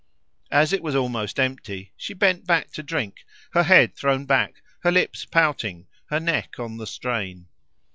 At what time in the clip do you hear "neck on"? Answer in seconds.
6.19-6.77